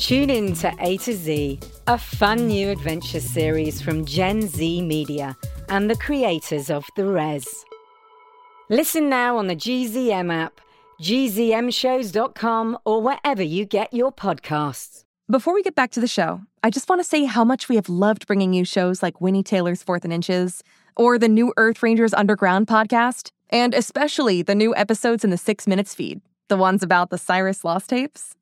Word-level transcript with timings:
Tune 0.00 0.30
in 0.30 0.54
to 0.54 0.74
A 0.80 0.96
to 0.96 1.12
Z, 1.12 1.60
a 1.86 1.98
fun 1.98 2.46
new 2.46 2.70
adventure 2.70 3.20
series 3.20 3.82
from 3.82 4.06
Gen 4.06 4.40
Z 4.48 4.80
Media 4.80 5.36
and 5.68 5.90
the 5.90 5.96
creators 5.96 6.70
of 6.70 6.86
The 6.96 7.04
Res. 7.04 7.46
Listen 8.70 9.10
now 9.10 9.36
on 9.36 9.46
the 9.46 9.54
GZM 9.54 10.32
app, 10.32 10.58
gzmshows.com, 11.02 12.78
or 12.86 13.02
wherever 13.02 13.42
you 13.42 13.66
get 13.66 13.92
your 13.92 14.10
podcasts. 14.10 15.04
Before 15.30 15.52
we 15.52 15.62
get 15.62 15.74
back 15.74 15.90
to 15.90 16.00
the 16.00 16.08
show, 16.08 16.40
I 16.64 16.70
just 16.70 16.88
want 16.88 17.00
to 17.00 17.06
say 17.06 17.24
how 17.24 17.44
much 17.44 17.68
we 17.68 17.76
have 17.76 17.90
loved 17.90 18.26
bringing 18.26 18.54
you 18.54 18.64
shows 18.64 19.02
like 19.02 19.20
Winnie 19.20 19.42
Taylor's 19.42 19.82
Fourth 19.82 20.04
and 20.04 20.14
Inches, 20.14 20.64
or 20.96 21.18
the 21.18 21.28
new 21.28 21.52
Earth 21.58 21.82
Rangers 21.82 22.14
Underground 22.14 22.68
podcast, 22.68 23.32
and 23.50 23.74
especially 23.74 24.40
the 24.40 24.54
new 24.54 24.74
episodes 24.76 25.24
in 25.24 25.30
the 25.30 25.36
Six 25.36 25.66
Minutes 25.66 25.94
feed, 25.94 26.22
the 26.48 26.56
ones 26.56 26.82
about 26.82 27.10
the 27.10 27.18
Cyrus 27.18 27.66
Lost 27.66 27.90
tapes. 27.90 28.34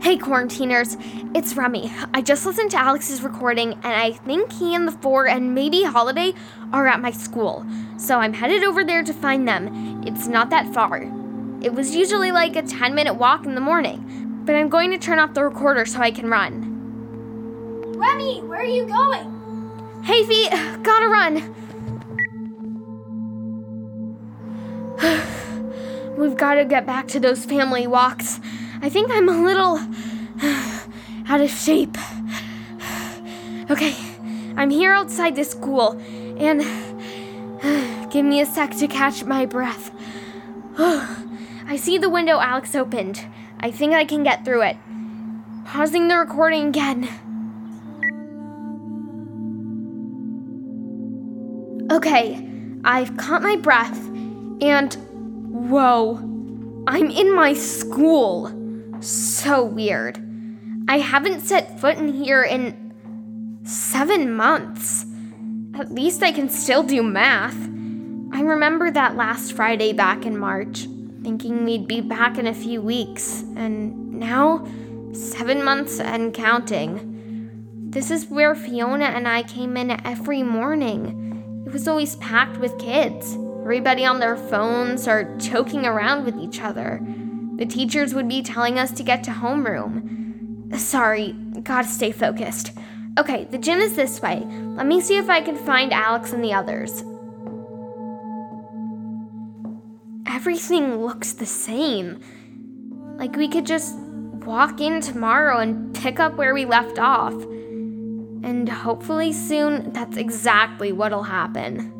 Hey, 0.00 0.16
quarantiners, 0.16 0.96
it's 1.36 1.54
Remy. 1.56 1.92
I 2.14 2.22
just 2.22 2.46
listened 2.46 2.70
to 2.70 2.78
Alex's 2.78 3.20
recording, 3.20 3.74
and 3.74 3.84
I 3.84 4.12
think 4.12 4.50
he 4.50 4.74
and 4.74 4.88
the 4.88 4.92
four 4.92 5.28
and 5.28 5.54
maybe 5.54 5.82
Holiday 5.82 6.32
are 6.72 6.86
at 6.86 7.02
my 7.02 7.10
school. 7.10 7.66
So 7.98 8.16
I'm 8.16 8.32
headed 8.32 8.64
over 8.64 8.82
there 8.82 9.02
to 9.02 9.12
find 9.12 9.46
them. 9.46 10.02
It's 10.06 10.26
not 10.26 10.48
that 10.48 10.72
far. 10.72 11.02
It 11.60 11.74
was 11.74 11.94
usually 11.94 12.32
like 12.32 12.56
a 12.56 12.62
10 12.62 12.94
minute 12.94 13.12
walk 13.12 13.44
in 13.44 13.54
the 13.54 13.60
morning, 13.60 14.40
but 14.46 14.54
I'm 14.54 14.70
going 14.70 14.90
to 14.90 14.96
turn 14.96 15.18
off 15.18 15.34
the 15.34 15.44
recorder 15.44 15.84
so 15.84 16.00
I 16.00 16.10
can 16.10 16.30
run. 16.30 17.92
Remy, 17.98 18.40
where 18.44 18.60
are 18.60 18.64
you 18.64 18.86
going? 18.86 20.02
Hey, 20.02 20.24
feet, 20.24 20.50
gotta 20.82 21.08
run. 21.08 21.54
We've 26.16 26.38
got 26.38 26.54
to 26.54 26.64
get 26.64 26.86
back 26.86 27.06
to 27.08 27.20
those 27.20 27.44
family 27.44 27.86
walks. 27.86 28.40
I 28.82 28.88
think 28.88 29.10
I'm 29.12 29.28
a 29.28 29.42
little 29.42 29.78
out 31.28 31.40
of 31.40 31.50
shape. 31.50 31.96
Okay, 33.70 33.94
I'm 34.56 34.70
here 34.70 34.92
outside 34.92 35.36
the 35.36 35.44
school, 35.44 36.00
and 36.38 36.60
give 38.10 38.24
me 38.24 38.40
a 38.40 38.46
sec 38.46 38.70
to 38.78 38.88
catch 38.88 39.24
my 39.24 39.46
breath. 39.46 39.90
I 40.78 41.76
see 41.76 41.98
the 41.98 42.08
window 42.08 42.40
Alex 42.40 42.74
opened. 42.74 43.24
I 43.60 43.70
think 43.70 43.92
I 43.92 44.04
can 44.04 44.22
get 44.24 44.44
through 44.44 44.62
it. 44.62 44.76
Pausing 45.66 46.08
the 46.08 46.16
recording 46.16 46.68
again. 46.68 47.08
Okay, 51.92 52.48
I've 52.82 53.16
caught 53.18 53.42
my 53.42 53.56
breath, 53.56 53.98
and 54.62 54.94
whoa, 55.70 56.16
I'm 56.86 57.10
in 57.10 57.34
my 57.34 57.52
school. 57.52 58.59
So 59.00 59.64
weird. 59.64 60.22
I 60.88 60.98
haven't 60.98 61.40
set 61.40 61.80
foot 61.80 61.96
in 61.96 62.12
here 62.12 62.42
in 62.42 63.60
seven 63.64 64.34
months. 64.34 65.06
At 65.74 65.92
least 65.92 66.22
I 66.22 66.32
can 66.32 66.48
still 66.48 66.82
do 66.82 67.02
math. 67.02 67.56
I 68.32 68.42
remember 68.42 68.90
that 68.90 69.16
last 69.16 69.54
Friday 69.54 69.92
back 69.92 70.26
in 70.26 70.38
March, 70.38 70.86
thinking 71.22 71.64
we'd 71.64 71.86
be 71.86 72.00
back 72.00 72.38
in 72.38 72.46
a 72.46 72.54
few 72.54 72.82
weeks, 72.82 73.42
and 73.56 74.12
now, 74.12 74.66
seven 75.12 75.64
months 75.64 75.98
and 75.98 76.34
counting. 76.34 77.88
This 77.90 78.10
is 78.10 78.26
where 78.26 78.54
Fiona 78.54 79.06
and 79.06 79.26
I 79.26 79.42
came 79.42 79.76
in 79.76 79.90
every 80.06 80.42
morning. 80.42 81.64
It 81.66 81.72
was 81.72 81.88
always 81.88 82.16
packed 82.16 82.58
with 82.58 82.78
kids, 82.78 83.34
everybody 83.62 84.04
on 84.04 84.20
their 84.20 84.36
phones 84.36 85.08
or 85.08 85.36
joking 85.38 85.86
around 85.86 86.24
with 86.24 86.36
each 86.36 86.60
other. 86.60 87.00
The 87.60 87.66
teachers 87.66 88.14
would 88.14 88.26
be 88.26 88.40
telling 88.42 88.78
us 88.78 88.90
to 88.92 89.02
get 89.02 89.22
to 89.24 89.32
homeroom. 89.32 90.74
Sorry, 90.78 91.32
gotta 91.62 91.86
stay 91.86 92.10
focused. 92.10 92.72
Okay, 93.18 93.44
the 93.50 93.58
gym 93.58 93.80
is 93.80 93.94
this 93.94 94.22
way. 94.22 94.42
Let 94.46 94.86
me 94.86 95.02
see 95.02 95.18
if 95.18 95.28
I 95.28 95.42
can 95.42 95.56
find 95.56 95.92
Alex 95.92 96.32
and 96.32 96.42
the 96.42 96.54
others. 96.54 97.04
Everything 100.26 101.04
looks 101.04 101.34
the 101.34 101.44
same. 101.44 102.20
Like 103.18 103.36
we 103.36 103.46
could 103.46 103.66
just 103.66 103.94
walk 103.98 104.80
in 104.80 105.02
tomorrow 105.02 105.58
and 105.58 105.94
pick 105.94 106.18
up 106.18 106.36
where 106.36 106.54
we 106.54 106.64
left 106.64 106.98
off. 106.98 107.34
And 107.34 108.66
hopefully 108.70 109.34
soon, 109.34 109.92
that's 109.92 110.16
exactly 110.16 110.92
what'll 110.92 111.24
happen. 111.24 111.92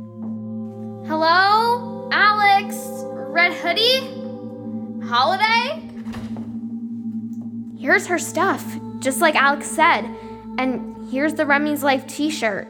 Hello? 1.06 2.08
Alex? 2.10 2.78
Red 3.28 3.52
hoodie? 3.52 4.19
Holiday? 5.10 5.82
Here's 7.76 8.06
her 8.06 8.18
stuff, 8.18 8.64
just 9.00 9.20
like 9.20 9.34
Alex 9.34 9.66
said. 9.66 10.04
And 10.56 11.10
here's 11.10 11.34
the 11.34 11.44
Remy's 11.44 11.82
Life 11.82 12.06
t 12.06 12.30
shirt. 12.30 12.68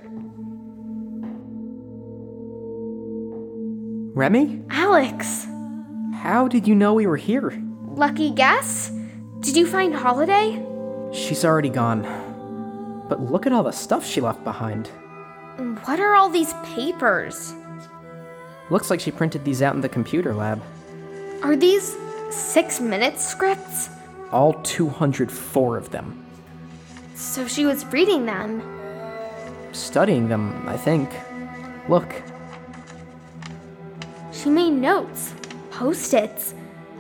Remy? 4.15 4.63
Alex, 4.71 5.47
How 6.15 6.49
did 6.49 6.67
you 6.67 6.75
know 6.75 6.95
we 6.95 7.07
were 7.07 7.17
here? 7.19 7.53
lucky 7.95 8.31
guess? 8.31 8.91
Did 9.41 9.57
you 9.57 9.67
find 9.67 9.95
Holiday? 9.95 10.65
She's 11.13 11.45
already 11.45 11.69
gone. 11.69 12.03
But 13.09 13.21
look 13.21 13.47
at 13.47 13.53
all 13.53 13.63
the 13.65 13.71
stuff 13.73 14.07
she 14.07 14.21
left 14.23 14.43
behind. 14.45 14.87
What 15.85 16.01
are 16.01 16.15
all 16.15 16.31
these 16.31 16.55
papers? 16.65 17.53
Looks 18.71 18.89
like 18.89 19.01
she 19.01 19.11
printed 19.11 19.45
these 19.45 19.61
out 19.61 19.75
in 19.75 19.83
the 19.83 19.89
computer 19.91 20.33
lab. 20.35 20.63
Are 21.43 21.57
these 21.57 21.97
six 22.31 22.81
minute 22.81 23.19
scripts? 23.21 23.91
All 24.33 24.55
204 24.63 25.77
of 25.77 25.91
them. 25.91 26.25
So 27.15 27.47
she 27.47 27.67
was 27.67 27.85
reading 27.87 28.27
them. 28.27 28.63
Studying 29.73 30.29
them, 30.29 30.65
I 30.67 30.77
think. 30.77 31.11
Look, 31.89 32.13
She 34.33 34.49
made 34.49 34.71
notes, 34.71 35.35
post 35.71 36.15
its, 36.15 36.55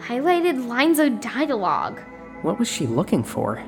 highlighted 0.07 0.67
lines 0.67 0.99
of 0.99 1.21
dialogue. 1.21 2.01
what 2.43 2.59
was 2.59 2.69
she 2.69 2.87
looking 2.87 3.23
for? 3.23 3.63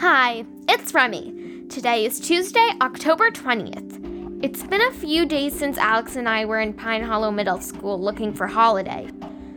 Hi, 0.00 0.44
it's 0.68 0.92
Remy. 0.92 1.68
Today 1.70 2.04
is 2.04 2.20
Tuesday, 2.20 2.70
October 2.82 3.30
20th. 3.30 4.44
It's 4.44 4.62
been 4.62 4.82
a 4.82 4.92
few 4.92 5.24
days 5.24 5.58
since 5.58 5.78
Alex 5.78 6.16
and 6.16 6.28
I 6.28 6.44
were 6.44 6.60
in 6.60 6.74
Pine 6.74 7.02
Hollow 7.02 7.30
Middle 7.30 7.62
School 7.62 7.98
looking 7.98 8.34
for 8.34 8.46
Holiday. 8.46 9.08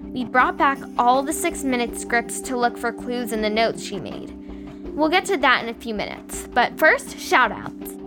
We 0.03 0.23
brought 0.23 0.55
back 0.55 0.79
all 0.97 1.23
the 1.23 1.33
six 1.33 1.65
minute 1.65 1.99
scripts 1.99 2.39
to 2.43 2.55
look 2.55 2.77
for 2.77 2.93
clues 2.93 3.33
in 3.33 3.41
the 3.41 3.49
notes 3.49 3.83
she 3.83 3.99
made. 3.99 4.31
We'll 4.95 5.09
get 5.09 5.25
to 5.25 5.35
that 5.35 5.63
in 5.63 5.69
a 5.69 5.73
few 5.73 5.93
minutes, 5.93 6.47
but 6.53 6.79
first, 6.79 7.19
shout 7.19 7.51
outs. 7.51 7.97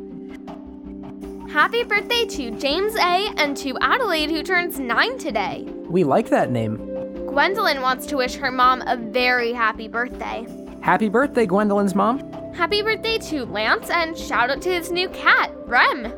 Happy 1.52 1.84
birthday 1.84 2.24
to 2.24 2.50
James 2.52 2.94
A. 2.96 3.30
and 3.36 3.54
to 3.58 3.76
Adelaide, 3.82 4.30
who 4.30 4.42
turns 4.42 4.78
nine 4.78 5.18
today. 5.18 5.66
We 5.84 6.02
like 6.02 6.30
that 6.30 6.50
name. 6.50 6.78
Gwendolyn 7.26 7.82
wants 7.82 8.06
to 8.06 8.16
wish 8.16 8.36
her 8.36 8.50
mom 8.50 8.82
a 8.86 8.96
very 8.96 9.52
happy 9.52 9.86
birthday. 9.86 10.46
Happy 10.82 11.08
birthday, 11.08 11.46
Gwendolyn's 11.46 11.94
mom. 11.94 12.32
Happy 12.54 12.82
birthday 12.82 13.16
to 13.16 13.44
Lance 13.44 13.88
and 13.88 14.18
shout 14.18 14.50
out 14.50 14.60
to 14.62 14.72
his 14.72 14.90
new 14.90 15.08
cat, 15.10 15.52
Rem. 15.64 16.12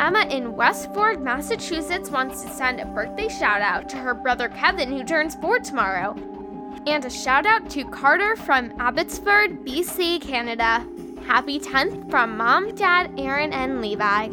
Emma 0.00 0.26
in 0.28 0.56
Westford, 0.56 1.22
Massachusetts 1.22 2.10
wants 2.10 2.42
to 2.42 2.48
send 2.48 2.80
a 2.80 2.86
birthday 2.86 3.28
shout 3.28 3.60
out 3.60 3.88
to 3.90 3.96
her 3.96 4.12
brother 4.12 4.48
Kevin, 4.48 4.90
who 4.90 5.04
turns 5.04 5.36
four 5.36 5.60
tomorrow. 5.60 6.16
And 6.88 7.04
a 7.04 7.10
shout 7.10 7.46
out 7.46 7.70
to 7.70 7.84
Carter 7.84 8.34
from 8.34 8.72
Abbotsford, 8.80 9.64
BC, 9.64 10.20
Canada. 10.20 10.84
Happy 11.24 11.60
10th 11.60 12.10
from 12.10 12.36
Mom, 12.36 12.74
Dad, 12.74 13.12
Aaron, 13.16 13.52
and 13.52 13.80
Levi. 13.80 14.30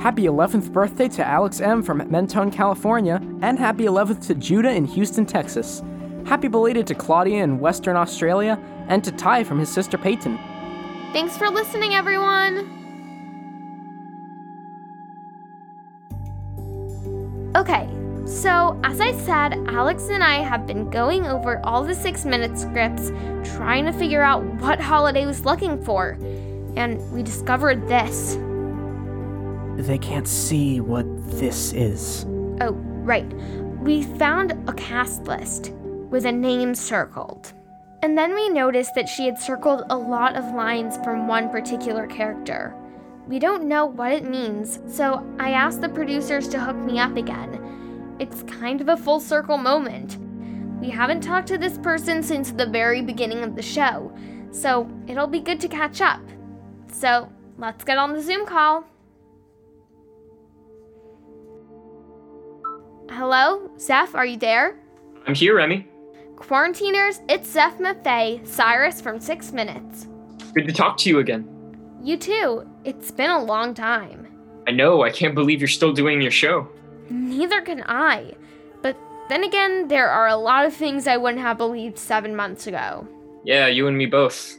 Happy 0.00 0.24
11th 0.24 0.72
birthday 0.72 1.08
to 1.10 1.24
Alex 1.24 1.60
M. 1.60 1.80
from 1.80 2.02
Mentone, 2.10 2.50
California, 2.50 3.20
and 3.40 3.56
happy 3.56 3.84
11th 3.84 4.26
to 4.26 4.34
Judah 4.34 4.72
in 4.72 4.84
Houston, 4.84 5.24
Texas. 5.24 5.80
Happy 6.26 6.48
belated 6.48 6.86
to 6.86 6.94
Claudia 6.94 7.42
in 7.42 7.60
Western 7.60 7.96
Australia, 7.96 8.58
and 8.88 9.04
to 9.04 9.12
Ty 9.12 9.44
from 9.44 9.58
his 9.58 9.68
sister 9.68 9.98
Peyton. 9.98 10.38
Thanks 11.12 11.36
for 11.36 11.50
listening, 11.50 11.94
everyone. 11.94 12.70
Okay, 17.54 17.88
so 18.26 18.80
as 18.84 19.00
I 19.00 19.12
said, 19.12 19.54
Alex 19.68 20.08
and 20.08 20.24
I 20.24 20.42
have 20.42 20.66
been 20.66 20.90
going 20.90 21.26
over 21.26 21.60
all 21.64 21.84
the 21.84 21.94
six 21.94 22.24
minute 22.24 22.58
scripts, 22.58 23.12
trying 23.54 23.84
to 23.84 23.92
figure 23.92 24.22
out 24.22 24.42
what 24.60 24.80
Holiday 24.80 25.26
was 25.26 25.44
looking 25.44 25.82
for. 25.84 26.18
And 26.76 27.00
we 27.12 27.22
discovered 27.22 27.86
this. 27.86 28.36
They 29.86 29.98
can't 29.98 30.26
see 30.26 30.80
what 30.80 31.04
this 31.38 31.72
is. 31.74 32.24
Oh, 32.60 32.72
right. 33.04 33.30
We 33.80 34.02
found 34.02 34.52
a 34.68 34.72
cast 34.72 35.24
list 35.24 35.72
with 36.14 36.26
a 36.26 36.30
name 36.30 36.76
circled. 36.76 37.52
And 38.02 38.16
then 38.16 38.36
we 38.36 38.48
noticed 38.48 38.94
that 38.94 39.08
she 39.08 39.26
had 39.26 39.36
circled 39.36 39.82
a 39.90 39.98
lot 39.98 40.36
of 40.36 40.54
lines 40.54 40.96
from 41.02 41.26
one 41.26 41.50
particular 41.50 42.06
character. 42.06 42.72
We 43.26 43.40
don't 43.40 43.64
know 43.64 43.86
what 43.86 44.12
it 44.12 44.22
means, 44.22 44.78
so 44.86 45.26
I 45.40 45.50
asked 45.50 45.80
the 45.80 45.88
producers 45.88 46.46
to 46.50 46.60
hook 46.60 46.76
me 46.76 47.00
up 47.00 47.16
again. 47.16 48.14
It's 48.20 48.44
kind 48.44 48.80
of 48.80 48.90
a 48.90 48.96
full 48.96 49.18
circle 49.18 49.58
moment. 49.58 50.18
We 50.80 50.88
haven't 50.88 51.22
talked 51.22 51.48
to 51.48 51.58
this 51.58 51.78
person 51.78 52.22
since 52.22 52.52
the 52.52 52.66
very 52.66 53.02
beginning 53.02 53.42
of 53.42 53.56
the 53.56 53.62
show, 53.62 54.16
so 54.52 54.88
it'll 55.08 55.26
be 55.26 55.40
good 55.40 55.60
to 55.62 55.68
catch 55.68 56.00
up. 56.00 56.22
So 56.92 57.28
let's 57.58 57.82
get 57.82 57.98
on 57.98 58.12
the 58.12 58.22
Zoom 58.22 58.46
call. 58.46 58.84
Hello, 63.10 63.68
Zeph, 63.80 64.14
are 64.14 64.26
you 64.26 64.36
there? 64.36 64.78
I'm 65.26 65.34
here, 65.34 65.56
Remy. 65.56 65.88
Quarantiners, 66.46 67.22
it's 67.26 67.50
Zeph 67.50 67.78
Maffei, 67.78 68.46
Cyrus 68.46 69.00
from 69.00 69.18
Six 69.18 69.50
Minutes. 69.50 70.08
Good 70.54 70.66
to 70.66 70.74
talk 70.74 70.98
to 70.98 71.08
you 71.08 71.18
again. 71.18 71.48
You 72.02 72.18
too. 72.18 72.68
It's 72.84 73.10
been 73.10 73.30
a 73.30 73.42
long 73.42 73.72
time. 73.72 74.28
I 74.68 74.72
know, 74.72 75.02
I 75.02 75.10
can't 75.10 75.34
believe 75.34 75.60
you're 75.60 75.68
still 75.68 75.94
doing 75.94 76.20
your 76.20 76.30
show. 76.30 76.68
Neither 77.08 77.62
can 77.62 77.82
I. 77.86 78.34
But 78.82 78.94
then 79.30 79.42
again, 79.42 79.88
there 79.88 80.10
are 80.10 80.28
a 80.28 80.36
lot 80.36 80.66
of 80.66 80.74
things 80.74 81.06
I 81.06 81.16
wouldn't 81.16 81.40
have 81.40 81.56
believed 81.56 81.96
seven 81.98 82.36
months 82.36 82.66
ago. 82.66 83.08
Yeah, 83.42 83.68
you 83.68 83.88
and 83.88 83.96
me 83.96 84.04
both. 84.04 84.54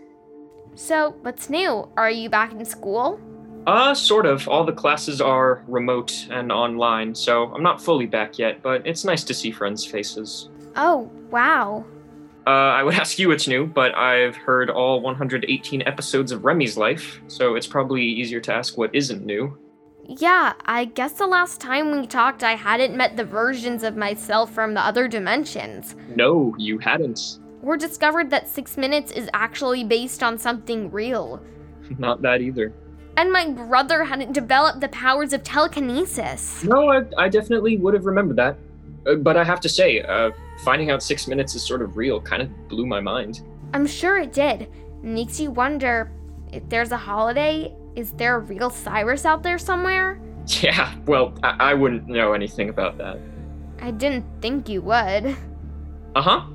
So, 0.73 1.15
what's 1.21 1.51
new? 1.51 1.87
Are 1.97 2.09
you 2.09 2.31
back 2.31 2.51
in 2.51 2.65
school? 2.65 3.19
Uh, 3.67 3.93
sort 3.93 4.25
of. 4.25 4.47
All 4.47 4.63
the 4.63 4.73
classes 4.73 5.21
are 5.21 5.63
remote 5.67 6.27
and 6.31 6.51
online, 6.51 7.13
so 7.13 7.53
I'm 7.53 7.61
not 7.63 7.79
fully 7.79 8.07
back 8.07 8.39
yet, 8.39 8.63
but 8.63 8.85
it's 8.87 9.05
nice 9.05 9.23
to 9.25 9.35
see 9.35 9.51
friends' 9.51 9.85
faces. 9.85 10.49
Oh, 10.75 11.09
wow. 11.31 11.85
Uh, 12.47 12.49
I 12.49 12.83
would 12.83 12.93
ask 13.03 13.17
you 13.17 13.29
what's 13.29 13.47
new, 13.47 13.65
but 13.65 13.95
I've 13.95 14.35
heard 14.35 14.69
all 14.69 15.01
118 15.01 15.83
episodes 15.83 16.31
of 16.31 16.45
Remy's 16.45 16.77
life, 16.77 17.21
so 17.27 17.55
it's 17.55 17.67
probably 17.67 18.03
easier 18.03 18.39
to 18.41 18.53
ask 18.53 18.77
what 18.77 18.93
isn't 18.93 19.25
new. 19.25 19.57
Yeah, 20.07 20.53
I 20.65 20.85
guess 20.85 21.13
the 21.13 21.25
last 21.25 21.59
time 21.59 21.91
we 21.91 22.05
talked, 22.05 22.43
I 22.43 22.53
hadn't 22.53 22.95
met 22.95 23.17
the 23.17 23.25
versions 23.25 23.83
of 23.83 23.97
myself 23.97 24.53
from 24.53 24.75
the 24.75 24.81
other 24.81 25.07
dimensions. 25.07 25.95
No, 26.15 26.53
you 26.59 26.77
hadn't. 26.77 27.39
Or 27.63 27.75
discovered 27.75 28.29
that 28.29 28.47
Six 28.47 28.77
Minutes 28.77 29.11
is 29.11 29.27
actually 29.33 29.83
based 29.83 30.21
on 30.21 30.37
something 30.37 30.91
real. 30.91 31.41
Not 31.97 32.21
that 32.21 32.41
either. 32.41 32.71
And 33.17 33.31
my 33.31 33.49
brother 33.49 34.03
hadn't 34.03 34.33
developed 34.33 34.81
the 34.81 34.89
powers 34.89 35.33
of 35.33 35.41
telekinesis. 35.41 36.63
No, 36.63 36.91
I, 36.91 37.03
I 37.17 37.29
definitely 37.29 37.77
would 37.77 37.93
have 37.95 38.05
remembered 38.05 38.37
that. 38.37 38.57
Uh, 39.05 39.15
but 39.15 39.37
I 39.37 39.43
have 39.43 39.59
to 39.61 39.69
say, 39.69 40.01
uh, 40.01 40.31
finding 40.63 40.91
out 40.91 41.03
six 41.03 41.27
minutes 41.27 41.55
is 41.55 41.65
sort 41.65 41.81
of 41.81 41.97
real 41.97 42.19
kind 42.21 42.41
of 42.41 42.67
blew 42.67 42.85
my 42.85 42.99
mind. 42.99 43.41
I'm 43.73 43.85
sure 43.87 44.17
it 44.17 44.33
did. 44.33 44.69
Makes 45.01 45.39
you 45.39 45.51
wonder 45.51 46.11
if 46.51 46.67
there's 46.69 46.91
a 46.91 46.97
holiday, 46.97 47.75
is 47.95 48.11
there 48.13 48.37
a 48.37 48.39
real 48.39 48.69
Cyrus 48.69 49.25
out 49.25 49.43
there 49.43 49.57
somewhere? 49.57 50.19
Yeah, 50.61 50.93
well, 51.07 51.33
I, 51.41 51.71
I 51.71 51.73
wouldn't 51.73 52.07
know 52.07 52.33
anything 52.33 52.69
about 52.69 52.99
that. 52.99 53.17
I 53.81 53.89
didn't 53.89 54.25
think 54.41 54.69
you 54.69 54.81
would. 54.83 55.35
Uh 56.15 56.21
huh. 56.21 56.45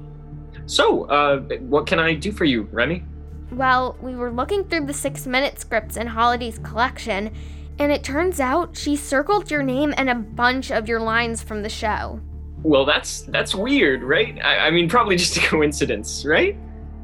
So, 0.67 1.07
uh, 1.07 1.41
what 1.59 1.89
can 1.89 1.99
I 1.99 2.15
do 2.15 2.31
for 2.31 2.45
you, 2.45 2.69
Remy? 2.71 3.03
Well, 3.51 3.97
we 4.01 4.15
were 4.15 4.31
looking 4.31 4.63
through 4.63 4.87
the 4.87 4.93
six 4.93 5.27
minute 5.27 5.59
scripts 5.59 5.97
in 5.97 6.07
Holiday's 6.07 6.61
collection, 6.61 7.33
and 7.81 7.91
it 7.91 8.05
turns 8.05 8.39
out 8.39 8.77
she 8.77 8.95
circled 8.95 9.51
your 9.51 9.65
name 9.65 9.93
and 9.97 10.09
a 10.09 10.15
bunch 10.15 10.71
of 10.71 10.89
your 10.89 11.01
lines 11.01 11.43
from 11.43 11.63
the 11.63 11.69
show. 11.69 12.21
Well, 12.63 12.85
that's 12.85 13.23
that's 13.23 13.55
weird, 13.55 14.03
right? 14.03 14.39
I, 14.45 14.67
I 14.67 14.71
mean, 14.71 14.89
probably 14.89 15.17
just 15.17 15.37
a 15.37 15.41
coincidence, 15.49 16.25
right? 16.27 16.57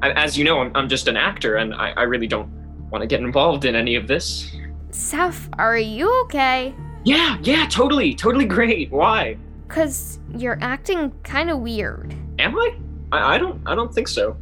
I, 0.03 0.11
as 0.13 0.37
you 0.37 0.45
know, 0.45 0.61
I'm, 0.61 0.71
I'm 0.75 0.89
just 0.89 1.09
an 1.09 1.17
actor, 1.17 1.57
and 1.57 1.75
I, 1.75 1.91
I 1.91 2.03
really 2.03 2.27
don't 2.27 2.51
want 2.91 3.03
to 3.03 3.07
get 3.07 3.21
involved 3.21 3.65
in 3.65 3.75
any 3.75 3.95
of 3.95 4.07
this. 4.07 4.55
Zeph, 4.93 5.49
are 5.59 5.79
you 5.79 6.23
okay? 6.25 6.75
Yeah, 7.05 7.39
yeah, 7.43 7.67
totally, 7.69 8.15
totally 8.15 8.45
great. 8.45 8.91
Why? 8.91 9.39
Cause 9.69 10.21
you're 10.37 10.59
acting 10.61 11.13
kind 11.23 11.51
of 11.51 11.61
weird. 11.61 12.15
Am 12.39 12.57
I? 12.57 12.77
I? 13.13 13.35
I 13.35 13.39
don't. 13.39 13.61
I 13.67 13.75
don't 13.75 13.93
think 13.93 14.09
so. 14.09 14.37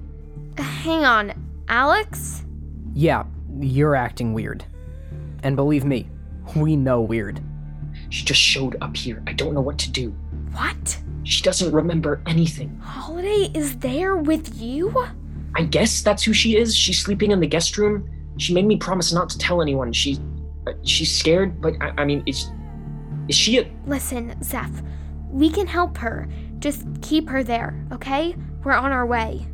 Hang 0.57 1.05
on, 1.05 1.33
Alex? 1.69 2.45
Yeah, 2.93 3.25
you're 3.61 3.95
acting 3.95 4.35
weird. 4.35 4.65
And 5.43 5.57
believe 5.57 5.85
me, 5.85 6.09
we 6.57 6.77
know 6.77 7.01
weird. 7.01 7.41
She 8.11 8.25
just 8.25 8.41
showed 8.41 8.77
up 8.81 8.97
here. 8.97 9.23
I 9.27 9.33
don't 9.33 9.55
know 9.55 9.61
what 9.61 9.79
to 9.79 9.91
do. 9.91 10.11
What? 10.53 10.99
She 11.25 11.43
doesn't 11.43 11.73
remember 11.73 12.23
anything. 12.27 12.79
Holiday 12.79 13.51
is 13.55 13.79
there 13.79 14.17
with 14.17 14.61
you? 14.61 14.95
I 15.57 15.63
guess 15.63 16.03
that's 16.03 16.23
who 16.23 16.33
she 16.33 16.57
is. 16.57 16.77
She's 16.77 17.01
sleeping 17.01 17.31
in 17.31 17.41
the 17.41 17.47
guest 17.47 17.79
room. 17.79 18.09
She 18.37 18.53
made 18.53 18.67
me 18.67 18.77
promise 18.77 19.13
not 19.13 19.31
to 19.31 19.39
tell 19.39 19.63
anyone. 19.63 19.93
She, 19.93 20.19
uh, 20.67 20.73
she's 20.83 21.15
scared, 21.15 21.61
but 21.61 21.75
I, 21.81 21.93
I 21.99 22.05
mean, 22.05 22.23
is, 22.27 22.51
is 23.29 23.37
she 23.37 23.59
a? 23.59 23.71
Listen, 23.87 24.35
Zeph, 24.43 24.83
we 25.31 25.51
can 25.51 25.67
help 25.67 25.97
her. 25.99 26.29
Just 26.59 26.87
keep 27.03 27.29
her 27.29 27.43
there, 27.43 27.75
okay? 27.93 28.35
We're 28.63 28.73
on 28.73 28.93
our 28.93 29.07
way. 29.07 29.47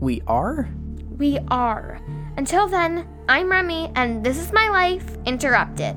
We 0.00 0.22
are? 0.26 0.68
We 1.18 1.38
are. 1.48 2.00
Until 2.36 2.66
then, 2.68 3.06
I'm 3.28 3.50
Remy, 3.50 3.92
and 3.96 4.24
this 4.24 4.38
is 4.38 4.52
my 4.52 4.68
life 4.68 5.16
interrupted. 5.26 5.96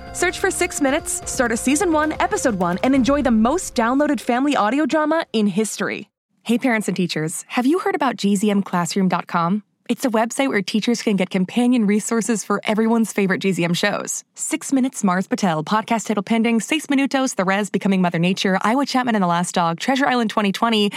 Search 0.13 0.39
for 0.39 0.51
Six 0.51 0.81
Minutes, 0.81 1.21
start 1.25 1.51
a 1.51 1.57
season 1.57 1.91
one, 1.93 2.13
episode 2.19 2.55
one, 2.55 2.77
and 2.83 2.93
enjoy 2.93 3.21
the 3.21 3.31
most 3.31 3.75
downloaded 3.75 4.19
family 4.19 4.55
audio 4.55 4.85
drama 4.85 5.25
in 5.31 5.47
history. 5.47 6.09
Hey, 6.43 6.57
parents 6.57 6.87
and 6.87 6.97
teachers, 6.97 7.45
have 7.47 7.65
you 7.65 7.79
heard 7.79 7.95
about 7.95 8.17
gzmclassroom.com? 8.17 9.63
It's 9.89 10.05
a 10.05 10.09
website 10.09 10.49
where 10.49 10.61
teachers 10.61 11.01
can 11.01 11.15
get 11.15 11.29
companion 11.29 11.85
resources 11.85 12.43
for 12.43 12.61
everyone's 12.63 13.11
favorite 13.11 13.41
GZM 13.41 13.75
shows. 13.75 14.23
Six 14.35 14.71
Minutes, 14.71 15.03
Mars 15.03 15.27
Patel, 15.27 15.63
Podcast 15.63 16.07
Title 16.07 16.23
Pending, 16.23 16.61
Seis 16.61 16.87
Minutos, 16.87 17.35
The 17.35 17.43
Res, 17.43 17.69
Becoming 17.69 18.01
Mother 18.01 18.19
Nature, 18.19 18.57
Iowa 18.61 18.85
Chapman 18.85 19.15
and 19.15 19.23
the 19.23 19.27
Last 19.27 19.53
Dog, 19.53 19.79
Treasure 19.79 20.07
Island 20.07 20.29
2020, 20.29 20.91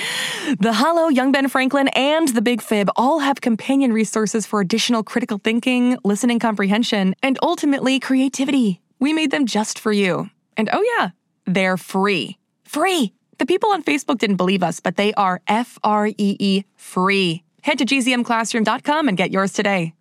The 0.58 0.72
Hollow, 0.72 1.08
Young 1.08 1.32
Ben 1.32 1.48
Franklin, 1.48 1.88
and 1.88 2.28
The 2.28 2.42
Big 2.42 2.62
Fib 2.62 2.88
all 2.94 3.20
have 3.20 3.40
companion 3.40 3.92
resources 3.92 4.46
for 4.46 4.60
additional 4.60 5.02
critical 5.02 5.38
thinking, 5.38 5.98
listening 6.04 6.38
comprehension, 6.38 7.14
and 7.22 7.38
ultimately 7.42 7.98
creativity. 7.98 8.80
We 9.04 9.12
made 9.12 9.30
them 9.30 9.44
just 9.44 9.78
for 9.78 9.92
you. 9.92 10.30
And 10.56 10.70
oh 10.72 10.82
yeah, 10.96 11.10
they're 11.44 11.76
free. 11.76 12.38
Free! 12.64 13.12
The 13.36 13.44
people 13.44 13.68
on 13.68 13.82
Facebook 13.82 14.16
didn't 14.16 14.36
believe 14.36 14.62
us, 14.62 14.80
but 14.80 14.96
they 14.96 15.12
are 15.12 15.42
F 15.46 15.78
R 15.84 16.06
E 16.06 16.14
E 16.16 16.64
free. 16.74 17.42
Head 17.60 17.76
to 17.80 17.84
gzmclassroom.com 17.84 19.08
and 19.08 19.16
get 19.18 19.30
yours 19.30 19.52
today. 19.52 19.92